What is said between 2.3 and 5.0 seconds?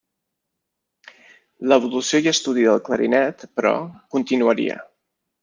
estudi del clarinet, però, continuaria.